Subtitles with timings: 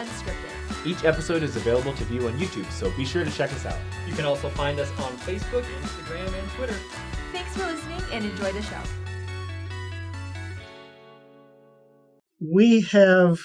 [0.00, 0.86] Unscripted.
[0.86, 3.78] Each episode is available to view on YouTube, so be sure to check us out.
[4.08, 6.76] You can also find us on Facebook, Instagram, and Twitter.
[7.32, 8.80] Thanks for listening and enjoy the show.
[12.40, 13.38] we have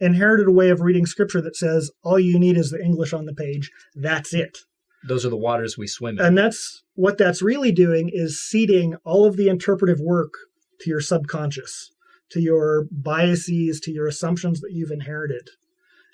[0.00, 3.26] inherited a way of reading scripture that says all you need is the English on
[3.26, 3.70] the page.
[3.94, 4.58] That's it.
[5.06, 6.24] Those are the waters we swim in.
[6.24, 10.32] And that's what that's really doing is ceding all of the interpretive work
[10.80, 11.92] to your subconscious,
[12.30, 15.50] to your biases, to your assumptions that you've inherited.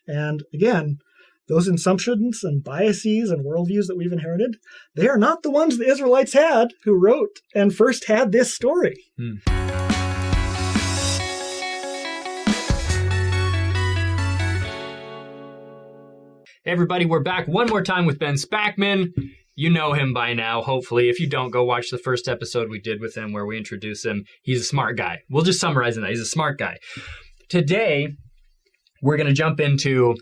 [0.07, 0.99] And again,
[1.49, 4.57] those assumptions and biases and worldviews that we've inherited,
[4.97, 8.97] they are not the ones the Israelites had who wrote and first had this story.
[9.17, 9.35] Hmm.
[16.65, 19.09] Hey everybody, we're back one more time with Ben Spackman.
[19.55, 21.09] You know him by now, hopefully.
[21.09, 24.05] If you don't, go watch the first episode we did with him where we introduce
[24.05, 24.25] him.
[24.43, 25.19] He's a smart guy.
[25.29, 26.09] We'll just summarize that.
[26.09, 26.79] He's a smart guy.
[27.49, 28.15] Today,
[29.03, 30.17] we're going to jump into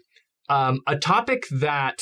[0.48, 2.00] um, a topic that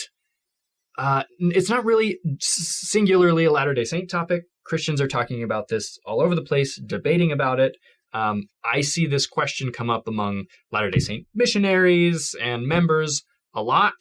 [0.96, 4.44] uh, it's not really singularly a Latter day Saint topic.
[4.64, 7.76] Christians are talking about this all over the place, debating about it.
[8.12, 13.22] Um, I see this question come up among Latter day Saint missionaries and members
[13.54, 13.94] a lot.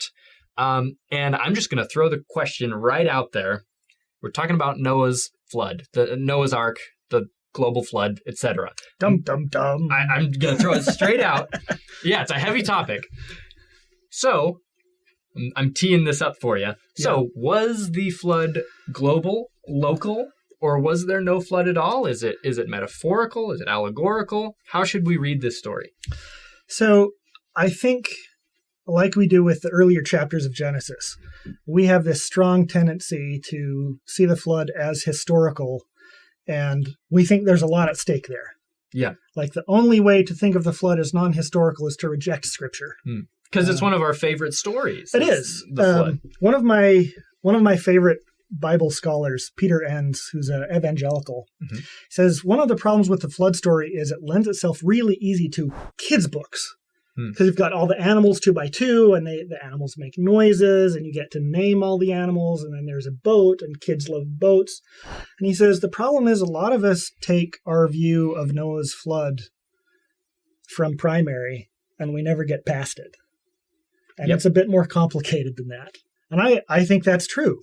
[0.57, 3.63] Um, and I'm just going to throw the question right out there.
[4.21, 6.77] We're talking about Noah's flood, the Noah's Ark,
[7.09, 8.71] the global flood, etc.
[8.99, 9.89] Dum dum dum.
[9.91, 11.53] I, I'm going to throw it straight out.
[12.03, 13.01] Yeah, it's a heavy topic.
[14.11, 14.59] So
[15.55, 16.75] I'm, teeing this up for you.
[16.95, 18.59] So was the flood
[18.91, 20.27] global, local,
[20.61, 22.05] or was there no flood at all?
[22.05, 23.51] Is it is it metaphorical?
[23.51, 24.55] Is it allegorical?
[24.73, 25.89] How should we read this story?
[26.67, 27.13] So
[27.55, 28.09] I think
[28.85, 31.17] like we do with the earlier chapters of Genesis,
[31.65, 35.81] we have this strong tendency to see the flood as historical,
[36.47, 38.53] and we think there's a lot at stake there.
[38.93, 39.13] Yeah.
[39.35, 42.45] Like the only way to think of the flood as non historical is to reject
[42.45, 42.95] scripture.
[43.51, 45.11] Because it's one of our favorite stories.
[45.71, 46.07] The flood.
[46.09, 47.05] Um, one of my
[47.41, 51.83] one of my favorite Bible scholars, Peter Enns, who's an evangelical, Mhm.
[52.09, 55.49] says one of the problems with the flood story is it lends itself really easy
[55.49, 56.75] to kids' books.
[57.17, 57.29] Hmm.
[57.31, 60.95] Because you've got all the animals two by two, and they, the animals make noises,
[60.95, 64.07] and you get to name all the animals, and then there's a boat, and kids
[64.07, 64.81] love boats.
[65.39, 68.93] And he says the problem is a lot of us take our view of Noah's
[68.93, 69.41] flood
[70.69, 71.69] from primary,
[71.99, 73.15] and we never get past it.
[74.17, 74.35] And Yep.
[74.35, 75.95] it's a bit more complicated than that.
[76.29, 77.59] And I, I think that's true.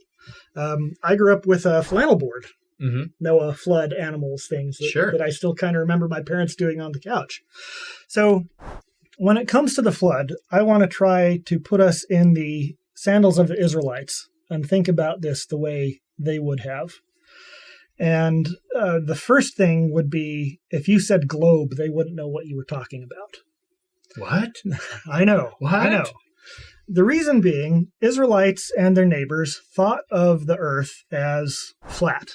[0.56, 2.46] Um, I grew up with a flannel board,
[2.80, 3.10] Mhm.
[3.20, 5.12] Noah flood animals things that, Sure.
[5.12, 7.42] that I still kind of remember my parents doing on the couch.
[8.08, 8.44] So
[9.18, 12.76] when it comes to the flood, I want to try to put us in the
[12.94, 16.94] sandals of the Israelites and think about this the way they would have.
[17.98, 22.46] And uh, the first thing would be if you said globe, they wouldn't know what
[22.46, 23.36] you were talking about.
[24.16, 24.56] What?
[25.10, 25.52] I know.
[25.58, 25.74] What?
[25.74, 26.06] I know.
[26.86, 32.32] The reason being, Israelites and their neighbors thought of the earth as flat.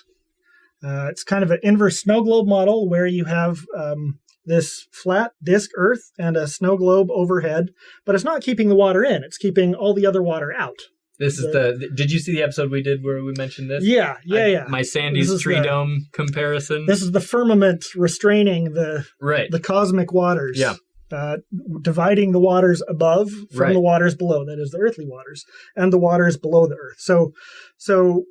[0.84, 4.20] Uh, it's kind of an inverse snow globe model where you have um,
[4.50, 7.70] this flat disk earth and a snow globe overhead,
[8.06, 10.80] but it's not keeping the water in, it's keeping all the other water out.
[11.20, 11.90] This is the.
[11.96, 13.84] Did you see the episode we did where we mentioned this?
[13.84, 14.66] Yeah, yeah, I- yeah.
[14.70, 16.86] My Sandy's tree the- dome comparison.
[16.86, 19.52] This is the firmament restraining the, right.
[19.52, 20.58] the cosmic waters.
[20.58, 20.76] Yeah.
[21.12, 21.38] Uh,
[21.82, 23.74] dividing the waters above from Right.
[23.74, 25.44] the waters below, that is the earthly waters,
[25.76, 26.98] and the waters below the earth.
[27.00, 27.34] So,
[27.78, 28.26] so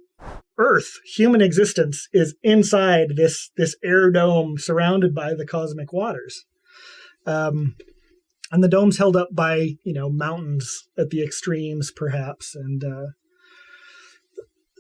[0.57, 6.45] Earth, human existence, is inside this this air dome surrounded by the cosmic waters.
[7.27, 7.77] Um,
[8.51, 13.07] and the dome's held up by you know mountains at the extremes, perhaps, and uh,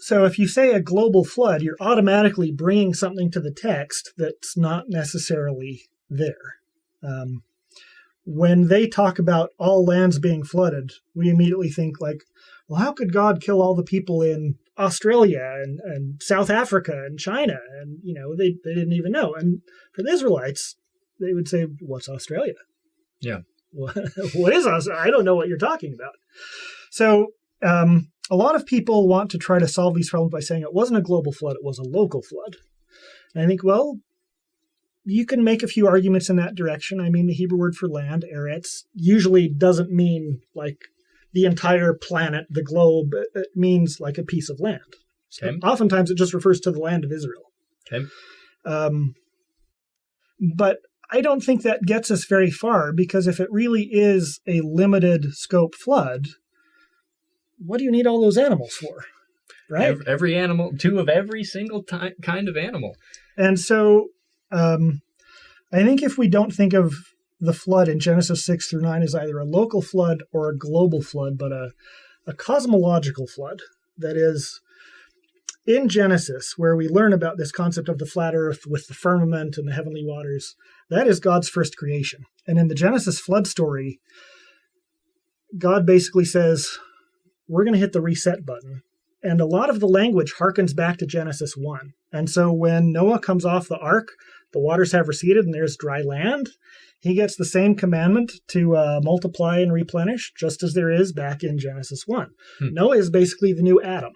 [0.00, 4.56] so if you say a global flood, you're automatically bringing something to the text that's
[4.56, 6.56] not necessarily there.
[7.02, 7.42] Um,
[8.24, 12.24] when they talk about all lands being flooded, we immediately think like,
[12.68, 17.18] well, how could God kill all the people in Australia and, and South Africa and
[17.18, 17.58] China?
[17.80, 19.34] And you know, they, they didn't even know.
[19.34, 19.60] And
[19.94, 20.76] for the Israelites,
[21.20, 22.54] they would say, What's Australia?
[23.20, 23.40] Yeah.
[23.72, 25.02] What is Australia?
[25.02, 26.14] I don't know what you're talking about.
[26.90, 27.28] So
[27.62, 30.74] um, a lot of people want to try to solve these problems by saying it
[30.74, 32.56] wasn't a global flood, it was a local flood.
[33.34, 33.98] And I think, well,
[35.04, 37.00] you can make a few arguments in that direction.
[37.00, 40.78] I mean, the Hebrew word for land, eretz, usually doesn't mean like
[41.32, 43.14] the entire planet, the globe.
[43.14, 44.96] It- It means like a piece of land.
[45.28, 45.58] So Okay.
[45.62, 47.52] oftentimes it just refers to the land of Israel.
[47.92, 48.06] Okay.
[48.64, 49.14] Um,
[50.56, 50.78] but
[51.10, 55.34] I don't think that gets us very far because if it really is a limited
[55.34, 56.28] scope flood,
[57.58, 59.04] what do you need all those animals for?
[59.70, 59.86] Right?
[59.88, 62.94] Every, every animal, two of every single ti kind of animal.
[63.36, 64.08] And so
[64.50, 65.00] um,
[65.72, 66.94] I think if we don't think of
[67.40, 71.02] the flood in Genesis 6 through 9 is either a local flood or a global
[71.02, 71.70] flood, but a,
[72.26, 73.60] a cosmological flood.
[73.96, 74.60] That is,
[75.66, 79.56] in Genesis, where we learn about this concept of the flat earth with the firmament
[79.58, 80.56] and the heavenly waters,
[80.88, 82.24] that is God's first creation.
[82.46, 84.00] And in the Genesis flood story,
[85.56, 86.78] God basically says,
[87.48, 88.82] We're going to hit the reset button.
[89.22, 91.92] And a lot of the language harkens back to Genesis 1.
[92.12, 94.08] And so when Noah comes off the ark,
[94.52, 96.50] the waters have receded and there's dry land.
[97.00, 101.44] He gets the same commandment to uh, multiply and replenish, just as there is back
[101.44, 102.30] in Genesis 1.
[102.58, 102.74] Hmm.
[102.74, 104.12] Noah is basically the new Adam.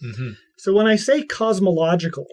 [0.00, 2.26] hmm So when I say cosmological,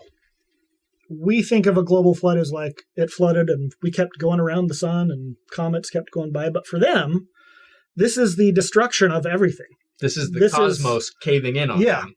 [1.09, 4.67] we think of a global flood as like it flooded and we kept going around
[4.67, 6.49] the sun and comets kept going by.
[6.49, 7.27] But for them,
[7.95, 9.65] this is the destruction of everything.
[9.99, 12.01] This is the This is- cosmos caving in on Yeah.
[12.01, 12.13] them.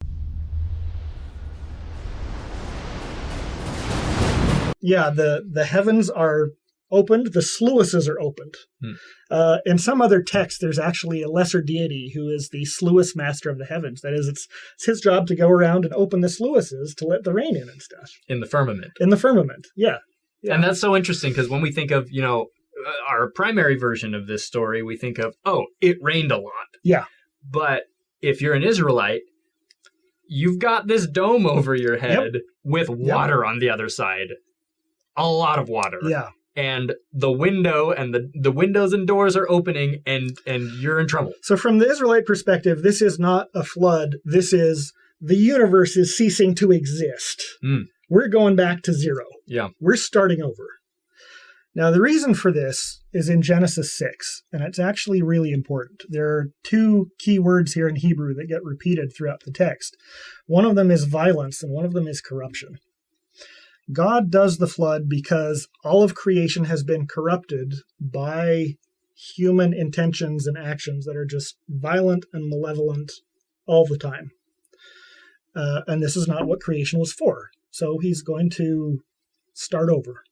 [4.81, 6.49] Yeah, the, the heavens are
[6.93, 8.55] opened, the sluices are opened.
[8.81, 8.93] Hmm.
[9.31, 13.51] Uh, in some other text, there's actually a lesser deity who is the sluice master
[13.51, 14.03] of the heavens.
[14.03, 17.25] That is, it's, it's his job to go around and open the sluices to let
[17.25, 18.11] the rain in and stuff.
[18.29, 18.93] in the firmament.
[19.01, 19.99] In the firmament, yeah.
[20.43, 20.55] Yeah.
[20.55, 22.47] And that's so interesting because when we think of, you know,
[22.87, 26.53] uh, our primary version of this story, we think of, oh, it rained a lot.
[26.83, 27.05] Yeah.
[27.49, 27.85] But
[28.21, 29.23] if you're an Israelite,
[30.27, 34.29] you've got this dome over your head with water on the other side.
[35.17, 35.99] A lot of water.
[36.03, 36.31] Yeah.
[36.55, 41.09] And the window and the, the windows and doors are opening and and you're in
[41.09, 41.33] trouble.
[41.43, 44.17] So, from the Israelite perspective, this is not a flood.
[44.25, 47.43] This is the universe is ceasing to exist.
[47.65, 47.85] Mm.
[48.11, 49.25] We're going back to zero.
[49.47, 49.69] Yeah.
[49.81, 50.69] We're starting over.
[51.75, 56.03] Now, the reason for this is in Genesis 6, and it's actually really important.
[56.09, 59.97] There are two key words here in Hebrew that get repeated throughout the text.
[60.47, 62.77] One of them is violence, and one of them is corruption.
[63.91, 68.77] God does the flood because all of creation has been corrupted by
[69.15, 73.13] human intentions and actions that are just violent and malevolent
[73.67, 74.31] all the time.
[75.55, 77.51] Uh, and this is not what creation was for.
[77.71, 79.03] So he's going to
[79.53, 80.25] start over.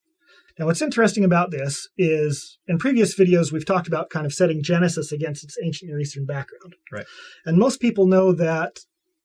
[0.58, 4.62] Now, what's interesting about this is in previous videos, we've talked about kind of setting
[4.62, 6.74] Genesis against its ancient Near Eastern background.
[6.92, 7.06] Right.
[7.46, 8.80] And most people know that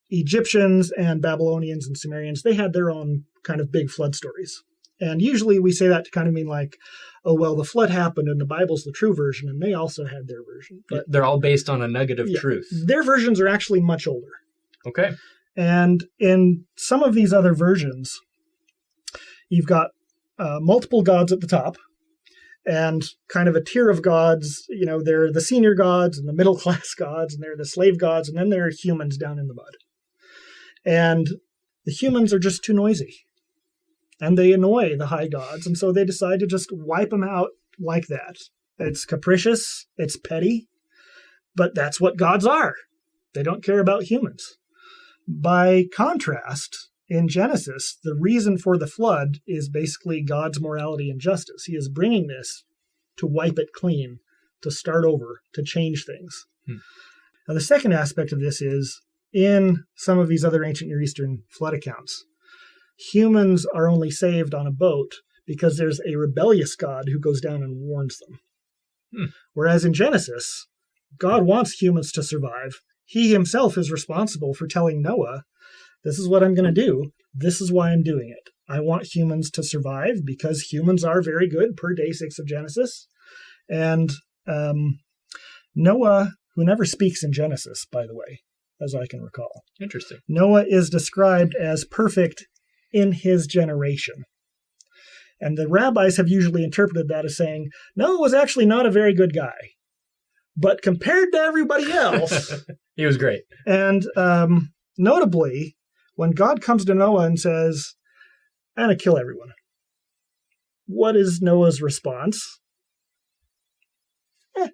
[0.09, 4.63] Egyptians and Babylonians and Sumerians, they had their own kind of big flood stories.
[4.99, 6.77] And usually we say that to kind of mean like,
[7.25, 10.27] oh, well, the flood happened and the Bible's the true version, and they also had
[10.27, 10.83] their version.
[10.89, 12.39] But They're all based on a nugget of Yeah.
[12.39, 12.67] truth.
[12.85, 14.31] their versions are actually much older.
[14.85, 15.11] Okay.
[15.57, 18.19] And in some of these other versions,
[19.49, 19.91] you've got
[20.39, 21.77] uh, multiple gods at the top
[22.65, 24.65] and kind of a tier of gods.
[24.69, 27.99] You know, they're the senior gods and the middle class gods, and they're the slave
[27.99, 29.75] gods, and then there are humans down in the mud.
[30.85, 31.27] And
[31.85, 33.24] the humans are just too noisy.
[34.21, 37.49] And they annoy the high gods, and so they decide to just wipe them out
[37.79, 38.37] like that.
[38.77, 40.69] It's capricious, it's petty,
[41.55, 42.75] but that's what gods are.
[43.33, 44.57] They don't care about humans.
[45.27, 51.65] By contrast, in Genesis, the reason for the flood is basically God's morality and justice.
[51.65, 52.63] He is bringing this
[53.17, 54.19] to wipe it clean,
[54.61, 56.45] to start over, to change things.
[56.65, 56.77] Hmm.
[57.47, 59.01] Now, the second aspect of this is
[59.33, 62.25] in some of these other ancient Near Eastern flood accounts,
[62.97, 65.15] humans are only saved on a boat
[65.45, 68.39] because there's a rebellious God who goes down and warns them.
[69.15, 69.25] Hmm.
[69.53, 70.67] Whereas in Genesis,
[71.17, 72.81] God wants humans to survive.
[73.05, 75.43] He himself is responsible for telling Noah,
[76.03, 77.11] This is what I'm going to do.
[77.33, 78.51] This is why I'm doing it.
[78.67, 83.07] I want humans to survive because humans are very good per day six of Genesis.
[83.69, 84.11] And
[84.47, 84.99] um,
[85.75, 88.41] Noah, who never speaks in Genesis, by the way,
[88.81, 90.19] as I can recall, Interesting.
[90.27, 92.47] Noah is described as perfect
[92.95, 94.23] in his generation.
[95.41, 99.13] And the rabbis have usually interpreted that as saying Noah was actually not a very
[99.13, 99.73] good guy.
[100.55, 102.63] But compared to everybody else,
[102.95, 103.41] he was great.
[103.67, 105.75] and um, notably,
[106.15, 107.95] when God comes to Noah and says,
[108.77, 109.49] I'm going to kill everyone,
[110.87, 112.61] what is Noah's response?
[114.57, 114.69] Eh,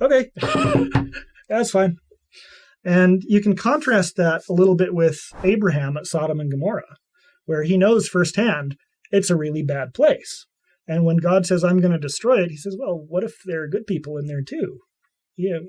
[0.00, 0.30] okay,
[1.50, 1.98] that's fine.
[2.82, 6.96] And you can contrast that a little bit with Abraham at Sodom and Gomorrah,
[7.46, 8.76] where he knows firsthand
[9.10, 10.46] it's a really bad place.
[10.88, 13.62] And when God says, I'm going to destroy it, he says, Well, what if there
[13.62, 14.78] are good people in there too?
[15.36, 15.60] You know,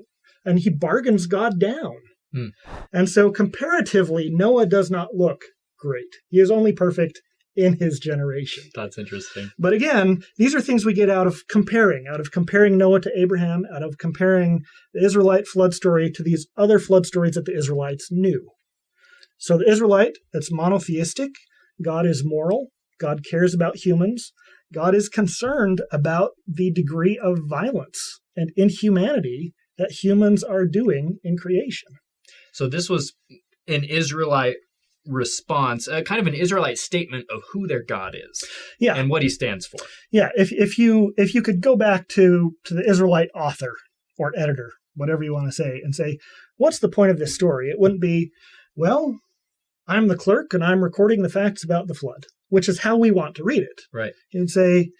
[0.44, 1.96] and he bargains God down.
[2.32, 2.48] Hmm.
[2.92, 5.42] And so, comparatively, Noah does not look
[5.78, 6.16] great.
[6.28, 7.20] He is only perfect
[7.56, 8.62] in his generation.
[8.74, 9.50] That's interesting.
[9.58, 13.18] But again, these are things we get out of comparing, out of comparing Noah to
[13.18, 14.62] Abraham, out of comparing
[14.94, 18.48] the Israelite flood story to these other flood stories that the Israelites knew.
[19.38, 21.30] So the Israelite, that's monotheistic,
[21.82, 22.68] God is moral,
[23.00, 24.32] God cares about humans,
[24.72, 31.36] God is concerned about the degree of violence and inhumanity that humans are doing in
[31.36, 31.88] creation.
[32.52, 33.14] So this was
[33.66, 34.56] an Israelite
[35.06, 38.44] response, uh, kind of an Israelite statement of who their God is
[38.78, 38.94] Yeah.
[38.94, 39.80] and what he stands for.
[40.10, 43.74] Yeah, if if you if you could go back to to the Israelite author
[44.18, 46.18] or editor, whatever you want to say, and say,
[46.56, 47.70] what's the point of this story?
[47.70, 48.30] It wouldn't be,
[48.76, 49.18] well,
[49.88, 53.10] I'm the clerk and I'm recording the facts about the flood, which is how we
[53.10, 53.80] want to read it.
[53.92, 54.12] Right.
[54.30, 54.90] You'd say,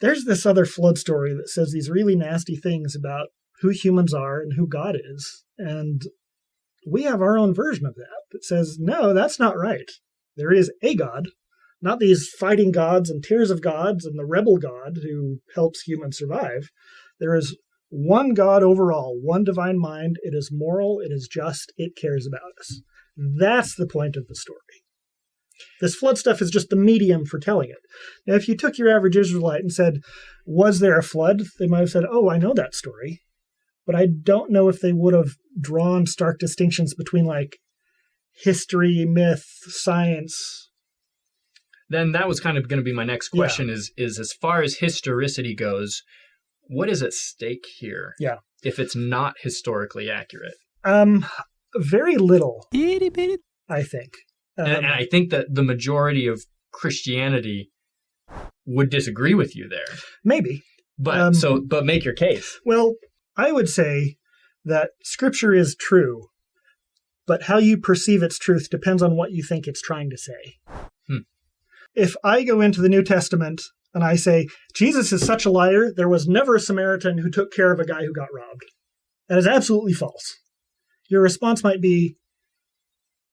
[0.00, 3.28] there's this other flood story that says these really nasty things about
[3.60, 6.02] who humans are and who God is, and
[6.90, 9.90] we have our own version of that that says, no, that's not right.
[10.36, 11.28] There is a God,
[11.80, 16.18] not these fighting gods and tiers of gods and the rebel God who helps humans
[16.18, 16.70] survive.
[17.20, 17.56] There is
[17.88, 20.16] one God overall, one divine mind.
[20.22, 22.80] It is moral, it is just, it cares about us.
[23.16, 24.58] That's the point of the story.
[25.80, 27.78] This flood stuff is just the medium for telling it.
[28.26, 30.00] Now, if you took your average Israelite and said,
[30.46, 31.42] Was there a flood?
[31.58, 33.20] They might have said, Oh, I know that story.
[33.86, 37.58] But I don't know if they would have drawn stark distinctions between like
[38.32, 40.70] history, myth, science.
[41.88, 44.62] Then that was kind of going to be my next question is is as far
[44.62, 46.02] as historicity goes,
[46.68, 48.14] what is at stake here?
[48.18, 48.36] Yeah.
[48.62, 50.54] If it's not historically accurate.
[50.84, 51.26] Um,
[51.76, 52.66] very little,
[53.68, 54.14] I think.
[54.58, 57.70] Um, and, and I think that the majority of Christianity
[58.66, 59.96] would disagree with you there.
[60.24, 60.62] maybe.
[60.98, 62.60] But Um, so but make your case.
[62.64, 62.94] Well,
[63.36, 64.16] I would say
[64.64, 66.28] that scripture is true,
[67.26, 70.58] but how you perceive its truth depends on what you think it's trying to say.
[71.08, 71.24] Hmm.
[71.94, 73.62] If I go into the New Testament
[73.94, 77.52] and I say, Jesus is such a liar, there was never a Samaritan who took
[77.52, 78.64] care of a guy who got robbed.
[79.28, 80.38] That is absolutely false.
[81.12, 82.16] Your response might be,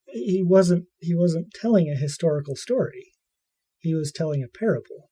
[0.05, 3.13] he wasn't he wasn't telling a historical story.
[3.77, 5.09] He was telling a parable.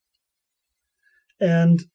[1.40, 1.86] And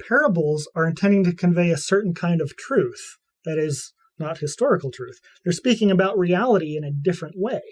[0.00, 5.18] parables are intending to convey a certain kind of truth that is not historical truth.
[5.42, 7.62] They're speaking about reality in a different way.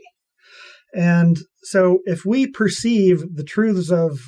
[0.93, 4.19] And so if we perceive the truths of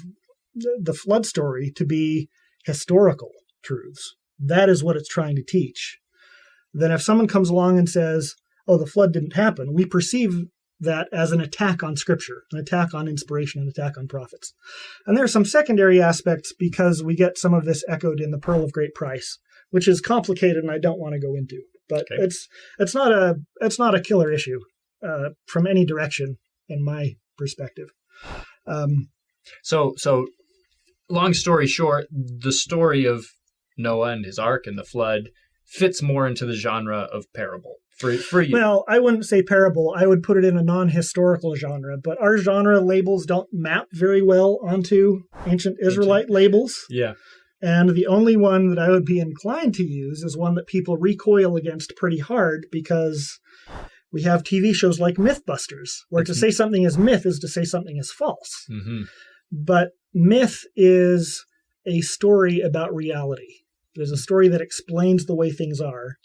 [0.55, 2.29] the flood story to be
[2.65, 3.33] historical
[3.65, 5.99] truths, that is what it's trying to teach.
[6.75, 8.35] Then if someone comes along and says,
[8.69, 10.45] oh, the flood didn't happen, we perceive
[10.81, 14.53] that as an attack on scripture, an attack on inspiration, an attack on prophets.
[15.07, 18.39] And there are some secondary aspects because we get some of this echoed in the
[18.39, 19.39] Pearl of Great Price,
[19.71, 21.63] which is complicated and I don't want to go into.
[21.89, 22.23] But Okay.
[22.25, 24.59] it's it's not a it's not a killer issue
[25.07, 26.39] uh, from any direction
[26.69, 27.89] in my perspective.
[28.67, 29.11] Um,
[29.63, 30.27] So so
[31.09, 33.27] long story short, the story of
[33.77, 35.29] Noah and his ark and the flood
[35.65, 38.53] fits more into the genre of parable for for you.
[38.53, 39.95] well, I wouldn't say parable.
[39.97, 41.97] I would put it in a non-historical genre.
[41.97, 46.85] But our genre labels don't map very well onto ancient Israelite labels.
[46.91, 47.15] yeah.
[47.63, 50.99] And the only one that I would be inclined to use is one that people
[50.99, 53.39] recoil against pretty hard because
[54.13, 56.37] we have TV shows like Mythbusters, where to Mhm.
[56.37, 58.67] say something is myth is to say something is false.
[58.69, 59.03] hmm
[59.51, 61.45] But myth is
[61.87, 63.63] a story about reality.
[63.97, 66.17] Is a story that explains the way things are.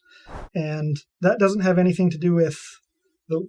[0.55, 2.57] And that doesn't have anything to do with
[3.27, 3.47] the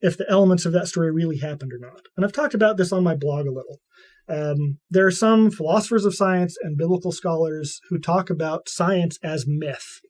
[0.00, 2.06] if the elements of that story really happened or not.
[2.16, 3.80] And I've talked about this on my blog a little.
[4.28, 9.44] Um, there are some philosophers of science and biblical scholars who talk about science as
[9.46, 10.00] myth,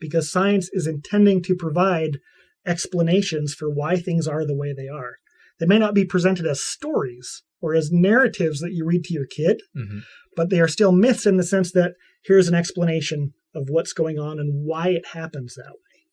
[0.00, 2.20] because science is intending to provide
[2.66, 5.16] explanations for why things are the way they are.
[5.60, 9.26] They may not be presented as stories or as narratives that you read to your
[9.26, 10.00] kid, hmm
[10.36, 11.92] but they are still myths in the sense that
[12.24, 16.06] here's an explanation of what's going on and why it happens that way.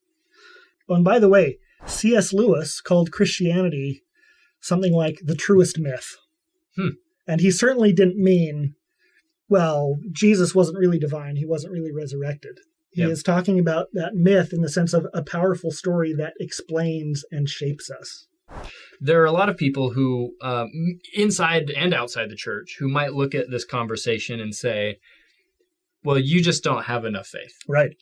[0.90, 2.34] Oh, and by the way, C.S.
[2.34, 4.04] Lewis called Christianity
[4.60, 6.18] something like the truest myth.
[6.76, 6.90] Hmm.
[7.28, 8.76] And he certainly didn't mean,
[9.50, 12.60] well, Jesus wasn't really divine, he wasn't really resurrected.
[12.92, 13.12] He Yep.
[13.12, 17.48] is talking about that myth in the sense of a powerful story that explains and
[17.48, 18.28] shapes us.
[19.00, 20.70] There are a lot of people who, um,
[21.14, 25.00] inside and outside the church, who might look at this conversation and say,
[26.04, 27.54] "Well, you just don't have enough faith.
[27.68, 27.96] Right.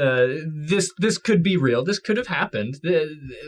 [0.00, 1.84] Uh, this this could be real.
[1.84, 2.80] This could have happened,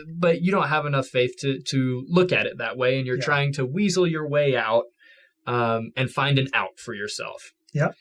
[0.07, 3.17] but you don't have enough faith to to look at it that way, and you're
[3.17, 3.23] Yeah.
[3.25, 4.83] trying to weasel your way out
[5.47, 7.95] um, and find an out for yourself." Yep.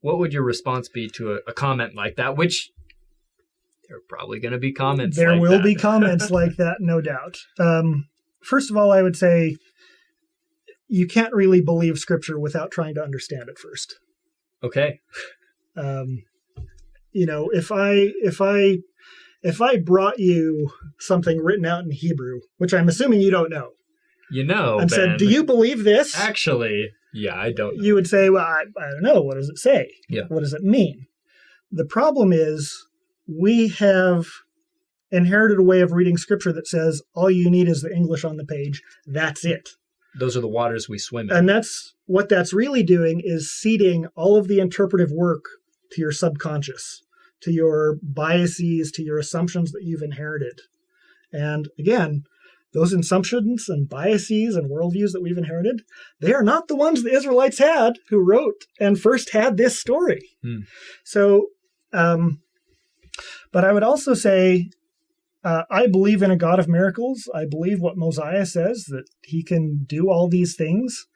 [0.00, 2.36] What would your response be to a, a comment like that?
[2.36, 2.70] Which
[3.88, 5.16] there are probably going to be comments.
[5.16, 5.62] There like will that.
[5.64, 7.38] be comments like that, no doubt.
[7.58, 8.08] Um,
[8.42, 9.56] first of all, I would say
[10.88, 13.96] you can't really believe scripture without trying to understand it first.
[14.66, 15.00] Okay.
[15.76, 16.22] Um,
[17.12, 18.78] you know, if I if I
[19.42, 23.70] if I brought you something written out in Hebrew, which I'm assuming you don't know,
[24.30, 26.90] You know, and said, "Do you believe this?" actually?
[27.12, 27.76] Yeah, I don't.
[27.76, 27.82] Know.
[27.82, 29.22] you would say, "Well, I, I don't know.
[29.22, 29.90] What does it say?
[30.08, 30.24] Yeah.
[30.28, 31.06] What does it mean?"
[31.70, 32.86] The problem is
[33.28, 34.26] we have
[35.10, 38.36] inherited a way of reading scripture that says all you need is the English on
[38.36, 38.82] the page.
[39.06, 39.70] That's it.
[40.18, 41.36] Those are the waters we swim in.
[41.36, 45.44] And that's what that's really doing is ceding all of the interpretive work
[45.92, 47.02] to your subconscious,
[47.42, 50.60] to your biases, to your assumptions that you've inherited.
[51.32, 52.24] And again,
[52.72, 55.82] those assumptions and biases and worldviews that we've inherited,
[56.20, 60.36] they are not the ones the Israelites had who wrote and first had this story.
[60.42, 60.60] Hmm.
[61.04, 61.48] So,
[61.92, 62.40] um,
[63.50, 64.70] but I would also say
[65.46, 67.30] uh, I believe in a God of miracles.
[67.32, 71.06] I believe what Mosiah says that he can do all these things.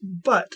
[0.00, 0.54] But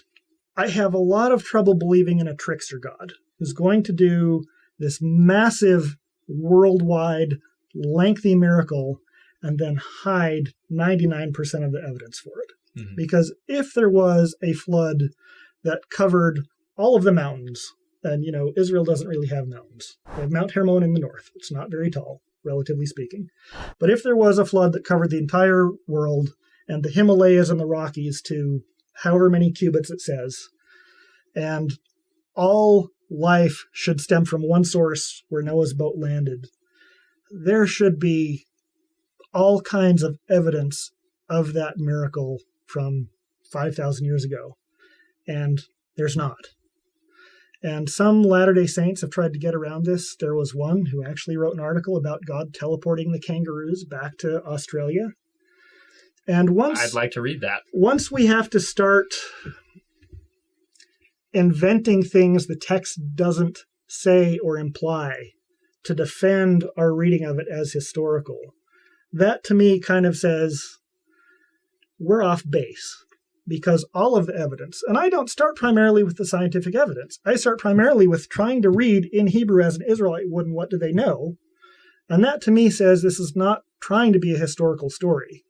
[0.57, 4.45] I have a lot of trouble believing in a trickster God who's going to do
[4.79, 5.97] this massive,
[6.29, 7.39] worldwide,
[7.75, 9.01] lengthy miracle
[9.43, 12.81] and then hide 99% of the evidence for it.
[12.81, 12.97] Mhm.
[12.97, 15.11] Because if there was a flood
[15.65, 17.73] that covered all of the mountains,
[18.05, 19.99] and you know, Israel doesn't really have mountains.
[20.15, 21.33] They have Mount Hermon in the north.
[21.35, 23.29] It's not very tall, relatively speaking.
[23.79, 26.31] But if there was a flood that covered the entire world
[26.69, 28.63] and the Himalayas and the Rockies to
[29.03, 30.49] however many cubits it says,
[31.35, 31.73] and
[32.35, 36.47] all life should stem from one source where Noah's boat landed,
[37.31, 38.47] there should be
[39.35, 40.93] all kinds of evidence
[41.29, 43.09] of that miracle from
[43.53, 44.57] 5,000 years ago.
[45.27, 45.61] And
[45.97, 46.39] there's not.
[47.63, 50.15] And some Latter day Saints have tried to get around this.
[50.17, 54.43] There was one who actually wrote an article about God teleporting the kangaroos back to
[54.45, 55.13] Australia.
[56.29, 57.63] And once I'd like to read that.
[57.73, 59.07] once we have to start
[61.33, 65.31] inventing things the text doesn't say or imply
[65.85, 68.39] to defend our reading of it as historical,
[69.13, 70.79] that to me kind of says
[71.99, 73.06] we're off base
[73.47, 77.37] because all of the evidence, and I don't start primarily with the scientific evidence, I
[77.37, 80.79] start primarily with trying to read in Hebrew as an Israelite would and what do
[80.79, 81.37] they know.
[82.09, 85.45] And that to me says this is not trying to be a historical story.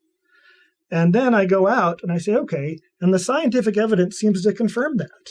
[0.91, 4.53] And then I go out and I say, okay, and the scientific evidence seems to
[4.53, 5.31] confirm that.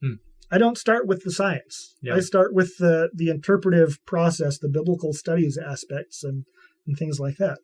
[0.00, 0.14] Hmm.
[0.50, 1.96] I don't start with the science.
[2.02, 2.14] Yeah.
[2.14, 6.44] I start with the, the interpretive process, the biblical studies aspects, and,
[6.86, 7.58] and things like that.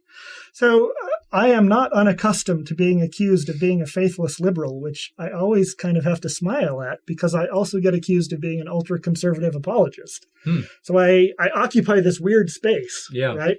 [0.53, 0.93] So
[1.33, 5.75] I am not unaccustomed to being accused of being a faithless liberal, which I always
[5.75, 8.99] kind of have to smile at because I also get accused of being an ultra
[8.99, 10.27] conservative apologist.
[10.45, 10.63] Hmm.
[10.83, 13.09] So I, I occupy this weird space.
[13.13, 13.35] Yeah.
[13.35, 13.59] Right?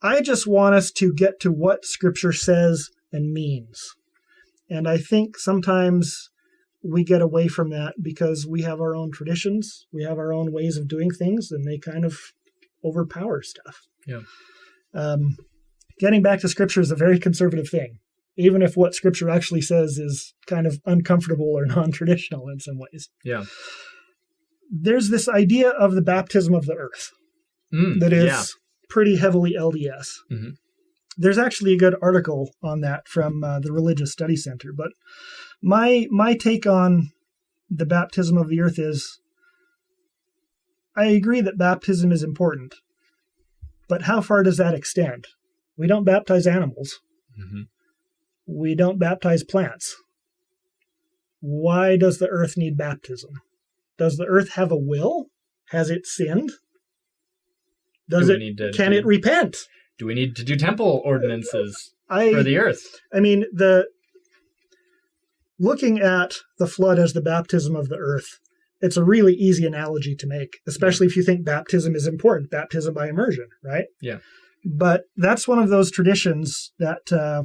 [0.00, 3.94] I just want us to get to what Scripture says and means.
[4.70, 6.30] And I think sometimes
[6.84, 10.52] we get away from that because we have our own traditions, we have our own
[10.52, 12.18] ways of doing things, and they kind of
[12.84, 13.86] overpower stuff.
[14.06, 14.20] Yeah.
[14.92, 15.36] Um,
[15.98, 17.98] getting back to Scripture is a very conservative thing,
[18.36, 22.78] even if what Scripture actually says is kind of uncomfortable or non traditional in some
[22.78, 23.08] ways.
[23.24, 23.44] Yeah.
[24.70, 27.10] There's this idea of the baptism of the earth
[27.72, 28.42] Mm, that is yeah.
[28.88, 30.20] pretty heavily LDS.
[30.30, 30.56] Mhm.
[31.16, 34.72] There's actually a good article on that from uh, the Religious Study Center.
[34.72, 34.90] But
[35.62, 37.10] my my take on
[37.70, 39.20] the baptism of the earth is,
[40.96, 42.76] I agree that baptism is important,
[43.88, 45.26] but how far does that extend?
[45.76, 47.00] We don't baptize animals.
[47.38, 47.68] Mhm.
[48.46, 49.96] We don't baptize plants.
[51.40, 53.30] Why does the earth need baptism?
[53.98, 55.26] Does the earth have a will?
[55.70, 56.50] Has it sinned?
[58.08, 59.56] Does Do it need to can do- it repent?
[59.98, 63.00] Do we need to do temple ordinances I for the earth?
[63.12, 63.88] I mean the
[65.58, 68.38] looking at the flood as the baptism of the earth,
[68.80, 72.92] it's a really easy analogy to make, especially if you think baptism is important, baptism
[72.92, 73.86] by immersion, right?
[74.00, 74.18] Yeah.
[74.64, 77.42] But that's one of those traditions that uh,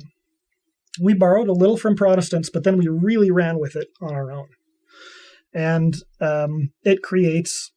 [1.01, 4.31] we borrowed a little from Protestants, but then we really ran with it on our
[4.31, 4.47] own,
[5.53, 7.71] and um, it creates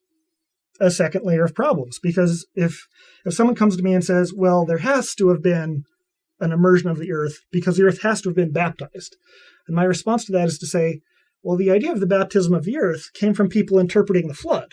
[0.79, 2.87] a second layer of problems because if
[3.25, 5.83] if someone comes to me and says, "Well, there has to have been
[6.39, 9.17] an immersion of the earth because the earth has to have been baptized,"
[9.67, 11.01] and my response to that is to say,
[11.41, 14.71] "Well, the idea of the baptism of the earth came from people interpreting the flood."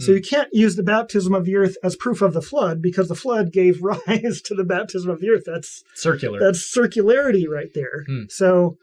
[0.00, 0.16] So Hmm.
[0.16, 3.14] you can't use the baptism of the earth as proof of the flood because the
[3.16, 5.42] flood gave rise to the baptism of the earth.
[5.46, 6.38] That's Circular.
[6.38, 8.04] that's circularity right there.
[8.06, 8.24] Hmm.
[8.28, 8.76] So,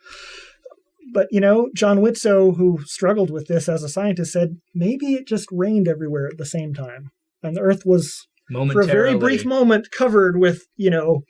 [1.13, 5.27] but you know, John Widtsoe, who struggled with this as a scientist, said maybe it
[5.27, 8.27] just rained everywhere at the same time, and the Earth was
[8.73, 11.23] for a very brief moment covered with you know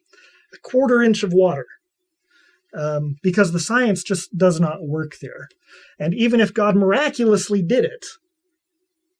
[0.54, 1.66] a quarter inch of water.
[2.74, 5.48] Um, because the science just does not work there.
[5.98, 8.06] And even if God miraculously did it,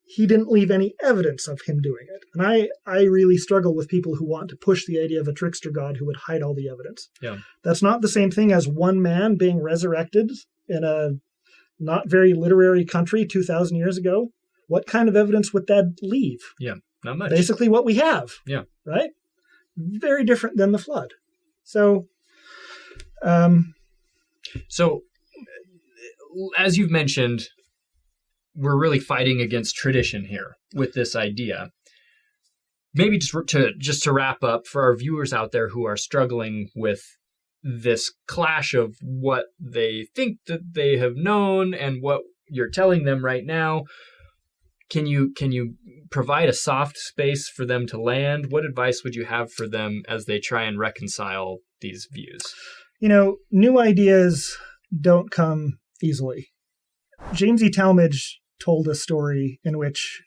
[0.06, 2.24] he didn't leave any evidence of him doing it.
[2.34, 5.34] And I, I really struggle with people who want to push the idea of a
[5.34, 7.10] trickster god who would hide all the evidence.
[7.22, 7.38] Yeah.
[7.64, 10.32] That's not the same thing as one man being resurrected
[10.70, 11.14] in a
[11.80, 14.32] not very literary country 2,000 years ago.
[14.68, 16.40] What kind of evidence would that leave?
[16.60, 17.32] Yeah, not much.
[17.32, 18.32] Basically, what we have.
[18.46, 18.64] Yeah.
[18.86, 19.12] Right?
[19.76, 21.14] Very different than the flood.
[21.64, 22.08] So,
[23.22, 23.74] um,
[24.70, 25.02] So,
[26.58, 27.48] as you've mentioned,
[28.56, 31.70] we're really fighting against tradition here with this idea.
[32.94, 36.70] Maybe just to just to wrap up for our viewers out there who are struggling
[36.76, 37.02] with
[37.62, 43.26] this clash of what they think that they have known and what you're telling them
[43.26, 43.84] right now.
[44.90, 45.76] Can you can you
[46.10, 48.52] provide a soft space for them to land?
[48.52, 52.44] What advice would you have for them as they try and reconcile these views?
[53.00, 54.58] you know, new ideas
[55.00, 56.50] don't come easily.
[57.34, 57.70] James E.
[57.70, 60.24] Talmage told a story in which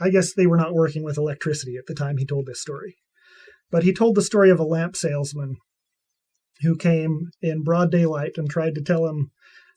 [0.00, 2.98] I guess they were not working with electricity at the time he told this story.
[3.70, 5.56] But he told the story of a lamp salesman
[6.62, 9.30] who came in broad daylight and tried to tell him,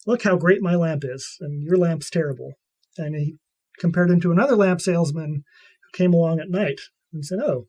[0.08, 2.54] Look how great my lamp is, and your lamp's terrible.
[2.98, 3.36] And he
[3.80, 5.44] compared him to another lamp salesman
[5.84, 6.80] who came along at night
[7.14, 7.68] and said, Oh,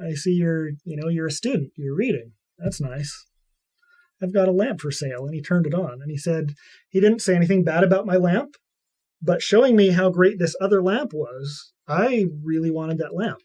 [0.00, 2.32] I see you're, you know, you're a student, you're reading.
[2.58, 3.26] That's nice.
[4.22, 5.24] I've got a lamp for sale.
[5.24, 6.54] And he turned it on and he said,
[6.88, 8.56] he didn't say anything bad about my lamp,
[9.20, 13.40] but showing me how great this other lamp was, I really wanted that lamp.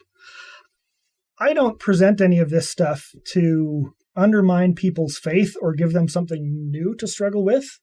[1.39, 6.69] I don't present any of this stuff to undermine people's faith or give them something
[6.71, 7.79] new to struggle with.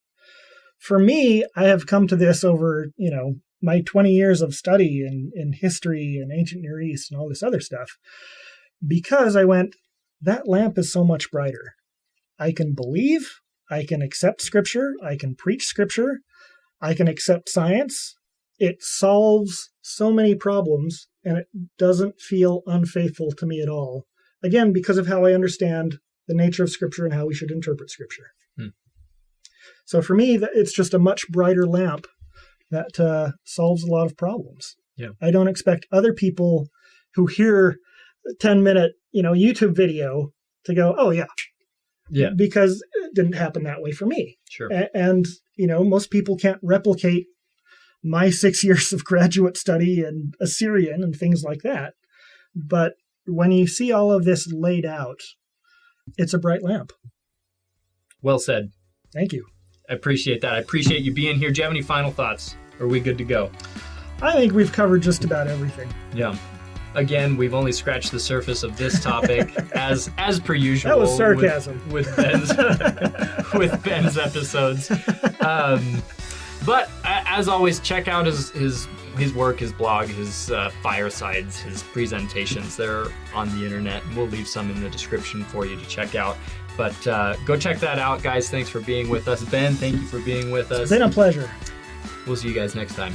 [0.78, 5.04] For me, I have come to this over, you know, my 20 years of study
[5.07, 7.92] in, in history and ancient Near East and all this other stuff
[8.87, 9.74] because I went,
[10.20, 11.74] that lamp is so much brighter.
[12.38, 16.20] I can believe, I can accept scripture, I can preach scripture,
[16.81, 18.16] I can accept science.
[18.59, 21.47] It solves so many problems and it
[21.79, 24.07] doesn't feel unfaithful to me at all.
[24.42, 27.90] Again, because of how I understand the nature of scripture and how we should interpret
[27.90, 28.33] scripture.
[28.59, 28.68] Hmm.
[29.87, 32.07] So for me, it's just a much brighter lamp
[32.70, 34.77] that uh, solves a lot of problems.
[34.97, 35.11] Yeah.
[35.20, 36.68] I don't expect other people
[37.14, 37.77] who hear
[38.29, 40.33] a 10 minute, you know, YouTube video
[40.64, 41.27] to go, oh yeah.
[42.14, 42.31] Yeah.
[42.37, 44.38] Because it didn't happen that way for me.
[44.48, 44.68] Sure.
[44.72, 47.27] A- and, you know, most people can't replicate
[48.03, 51.94] my six years of graduate study in Assyrian and things like that.
[52.55, 52.94] But
[53.27, 55.20] when you see all of this laid out,
[56.16, 56.92] it's a bright lamp.
[58.22, 58.70] Well said.
[59.12, 59.46] Thank you.
[59.88, 60.55] I appreciate that.
[60.55, 61.50] I appreciate you being here.
[61.50, 62.57] Do you have any final thoughts?
[62.81, 63.50] Are we good to go?
[64.22, 65.92] I think we've covered just about everything.
[66.14, 66.37] Yeah.
[66.94, 70.90] Again, we've only scratched the surface of this topic, as as per usual.
[70.90, 71.88] That was with- sarcasm.
[71.90, 72.48] with, Ben's
[73.54, 74.90] with Ben's episodes.
[75.40, 76.02] Um,
[76.64, 81.83] but as always, check out his his his work, his blog, his uh, firesides, his
[81.83, 82.76] presentations.
[82.76, 84.02] They're on the internet.
[84.16, 86.37] We'll leave some in the description for you to check out.
[86.76, 88.50] But uh, go check that out, guys.
[88.50, 89.74] Thanks for being with us, Ben.
[89.74, 90.80] Thank you for being with us.
[90.80, 91.48] It's been a pleasure.
[92.26, 93.14] We'll see you guys next time.